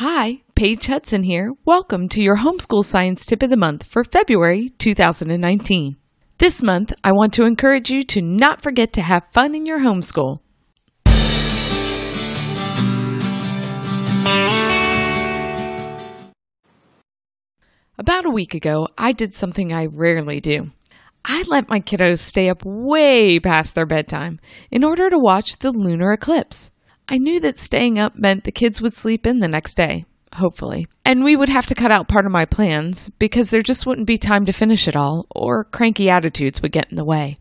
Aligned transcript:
Hi, 0.00 0.42
Paige 0.54 0.88
Hudson 0.88 1.22
here. 1.22 1.52
Welcome 1.64 2.10
to 2.10 2.22
your 2.22 2.36
Homeschool 2.36 2.84
Science 2.84 3.24
Tip 3.24 3.42
of 3.42 3.48
the 3.48 3.56
Month 3.56 3.84
for 3.84 4.04
February 4.04 4.68
2019. 4.76 5.96
This 6.36 6.62
month, 6.62 6.92
I 7.02 7.12
want 7.12 7.32
to 7.32 7.46
encourage 7.46 7.88
you 7.88 8.02
to 8.02 8.20
not 8.20 8.60
forget 8.60 8.92
to 8.92 9.00
have 9.00 9.32
fun 9.32 9.54
in 9.54 9.64
your 9.64 9.80
homeschool. 9.80 10.40
About 17.96 18.26
a 18.26 18.30
week 18.30 18.52
ago, 18.52 18.88
I 18.98 19.12
did 19.12 19.34
something 19.34 19.72
I 19.72 19.86
rarely 19.86 20.40
do. 20.40 20.72
I 21.24 21.42
let 21.48 21.70
my 21.70 21.80
kiddos 21.80 22.18
stay 22.18 22.50
up 22.50 22.60
way 22.66 23.40
past 23.40 23.74
their 23.74 23.86
bedtime 23.86 24.40
in 24.70 24.84
order 24.84 25.08
to 25.08 25.18
watch 25.18 25.60
the 25.60 25.72
lunar 25.72 26.12
eclipse. 26.12 26.70
I 27.08 27.18
knew 27.18 27.38
that 27.40 27.58
staying 27.58 27.98
up 27.98 28.16
meant 28.16 28.44
the 28.44 28.52
kids 28.52 28.82
would 28.82 28.94
sleep 28.94 29.26
in 29.26 29.38
the 29.38 29.48
next 29.48 29.76
day, 29.76 30.04
hopefully. 30.34 30.88
And 31.04 31.22
we 31.22 31.36
would 31.36 31.48
have 31.48 31.66
to 31.66 31.74
cut 31.74 31.92
out 31.92 32.08
part 32.08 32.26
of 32.26 32.32
my 32.32 32.44
plans 32.44 33.10
because 33.18 33.50
there 33.50 33.62
just 33.62 33.86
wouldn't 33.86 34.08
be 34.08 34.16
time 34.16 34.44
to 34.46 34.52
finish 34.52 34.88
it 34.88 34.96
all, 34.96 35.26
or 35.30 35.64
cranky 35.64 36.10
attitudes 36.10 36.60
would 36.62 36.72
get 36.72 36.90
in 36.90 36.96
the 36.96 37.04
way. 37.04 37.38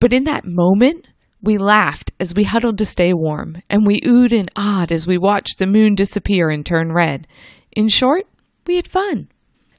But 0.00 0.12
in 0.12 0.24
that 0.24 0.44
moment, 0.44 1.06
we 1.42 1.56
laughed 1.56 2.12
as 2.20 2.34
we 2.34 2.44
huddled 2.44 2.76
to 2.78 2.84
stay 2.84 3.14
warm, 3.14 3.62
and 3.70 3.86
we 3.86 4.00
oohed 4.02 4.38
and 4.38 4.52
ahed 4.54 4.92
as 4.92 5.06
we 5.06 5.16
watched 5.16 5.58
the 5.58 5.66
moon 5.66 5.94
disappear 5.94 6.50
and 6.50 6.64
turn 6.64 6.92
red. 6.92 7.26
In 7.72 7.88
short, 7.88 8.26
we 8.66 8.76
had 8.76 8.88
fun. 8.88 9.28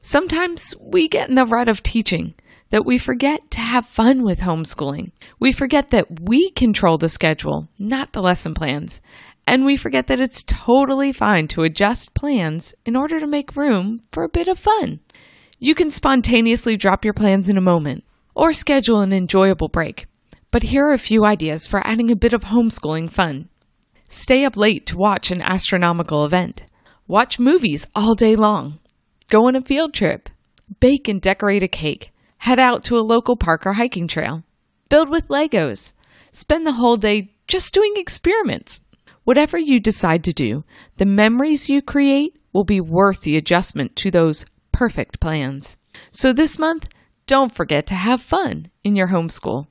Sometimes 0.01 0.73
we 0.81 1.07
get 1.07 1.29
in 1.29 1.35
the 1.35 1.45
rut 1.45 1.69
of 1.69 1.83
teaching 1.83 2.33
that 2.71 2.85
we 2.85 2.97
forget 2.97 3.51
to 3.51 3.59
have 3.59 3.85
fun 3.85 4.23
with 4.23 4.39
homeschooling. 4.39 5.11
We 5.39 5.51
forget 5.51 5.91
that 5.91 6.07
we 6.21 6.49
control 6.51 6.97
the 6.97 7.09
schedule, 7.09 7.69
not 7.77 8.13
the 8.13 8.21
lesson 8.21 8.53
plans. 8.53 9.01
And 9.45 9.65
we 9.65 9.75
forget 9.75 10.07
that 10.07 10.19
it's 10.19 10.43
totally 10.43 11.11
fine 11.11 11.47
to 11.49 11.63
adjust 11.63 12.13
plans 12.13 12.73
in 12.85 12.95
order 12.95 13.19
to 13.19 13.27
make 13.27 13.55
room 13.55 14.01
for 14.11 14.23
a 14.23 14.29
bit 14.29 14.47
of 14.47 14.57
fun. 14.57 14.99
You 15.59 15.75
can 15.75 15.91
spontaneously 15.91 16.77
drop 16.77 17.05
your 17.05 17.13
plans 17.13 17.49
in 17.49 17.57
a 17.57 17.61
moment 17.61 18.03
or 18.35 18.53
schedule 18.53 19.01
an 19.01 19.13
enjoyable 19.13 19.67
break. 19.67 20.07
But 20.49 20.63
here 20.63 20.87
are 20.87 20.93
a 20.93 20.97
few 20.97 21.25
ideas 21.25 21.67
for 21.67 21.85
adding 21.85 22.09
a 22.11 22.15
bit 22.15 22.33
of 22.33 22.45
homeschooling 22.45 23.11
fun. 23.11 23.49
Stay 24.07 24.43
up 24.43 24.57
late 24.57 24.85
to 24.87 24.97
watch 24.97 25.31
an 25.31 25.41
astronomical 25.41 26.25
event. 26.25 26.63
Watch 27.07 27.39
movies 27.39 27.87
all 27.95 28.13
day 28.13 28.35
long. 28.35 28.79
Go 29.29 29.47
on 29.47 29.55
a 29.55 29.61
field 29.61 29.93
trip. 29.93 30.29
Bake 30.79 31.07
and 31.07 31.21
decorate 31.21 31.63
a 31.63 31.67
cake. 31.67 32.11
Head 32.41 32.57
out 32.57 32.83
to 32.85 32.97
a 32.97 33.05
local 33.05 33.37
park 33.37 33.67
or 33.67 33.73
hiking 33.73 34.07
trail. 34.07 34.41
Build 34.89 35.09
with 35.09 35.27
Legos. 35.27 35.93
Spend 36.31 36.65
the 36.65 36.71
whole 36.71 36.97
day 36.97 37.35
just 37.47 37.71
doing 37.71 37.93
experiments. 37.95 38.81
Whatever 39.25 39.59
you 39.59 39.79
decide 39.79 40.23
to 40.23 40.33
do, 40.33 40.63
the 40.97 41.05
memories 41.05 41.69
you 41.69 41.83
create 41.83 42.35
will 42.51 42.63
be 42.63 42.81
worth 42.81 43.21
the 43.21 43.37
adjustment 43.37 43.95
to 43.97 44.09
those 44.09 44.43
perfect 44.71 45.19
plans. 45.19 45.77
So 46.11 46.33
this 46.33 46.57
month, 46.57 46.89
don't 47.27 47.53
forget 47.53 47.85
to 47.85 47.93
have 47.93 48.23
fun 48.23 48.71
in 48.83 48.95
your 48.95 49.09
homeschool. 49.09 49.67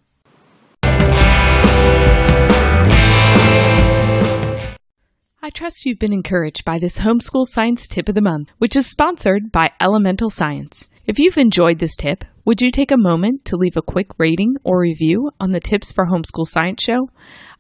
I 5.43 5.51
trust 5.53 5.85
you've 5.85 5.99
been 5.99 6.13
encouraged 6.13 6.65
by 6.65 6.79
this 6.79 7.01
homeschool 7.01 7.47
science 7.47 7.89
tip 7.89 8.09
of 8.09 8.15
the 8.15 8.21
month, 8.21 8.51
which 8.59 8.77
is 8.77 8.89
sponsored 8.89 9.51
by 9.51 9.73
Elemental 9.81 10.31
Science. 10.31 10.87
If 11.11 11.19
you've 11.19 11.39
enjoyed 11.39 11.81
this 11.81 11.97
tip, 11.97 12.25
would 12.45 12.61
you 12.61 12.71
take 12.71 12.93
a 12.93 12.97
moment 12.97 13.45
to 13.47 13.57
leave 13.57 13.77
a 13.77 13.83
quick 13.83 14.17
rating 14.17 14.55
or 14.63 14.83
review 14.83 15.33
on 15.41 15.51
the 15.51 15.59
Tips 15.59 15.91
for 15.91 16.07
Homeschool 16.07 16.47
Science 16.47 16.85
show? 16.85 17.11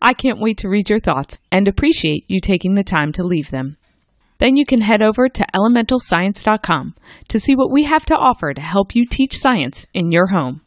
I 0.00 0.12
can't 0.12 0.38
wait 0.38 0.58
to 0.58 0.68
read 0.68 0.88
your 0.88 1.00
thoughts 1.00 1.40
and 1.50 1.66
appreciate 1.66 2.26
you 2.28 2.40
taking 2.40 2.76
the 2.76 2.84
time 2.84 3.10
to 3.14 3.24
leave 3.24 3.50
them. 3.50 3.76
Then 4.38 4.54
you 4.54 4.64
can 4.64 4.82
head 4.82 5.02
over 5.02 5.28
to 5.28 5.46
elementalscience.com 5.52 6.94
to 7.26 7.40
see 7.40 7.56
what 7.56 7.72
we 7.72 7.82
have 7.82 8.04
to 8.04 8.14
offer 8.14 8.54
to 8.54 8.60
help 8.60 8.94
you 8.94 9.04
teach 9.04 9.36
science 9.36 9.84
in 9.92 10.12
your 10.12 10.28
home. 10.28 10.60